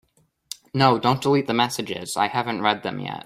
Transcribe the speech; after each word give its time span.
No, 0.73 0.97
don’t 0.97 1.21
delete 1.21 1.45
the 1.45 1.53
messages, 1.63 2.17
I 2.17 2.27
haven’t 2.27 2.63
read 2.63 2.81
them 2.81 2.99
yet. 3.01 3.19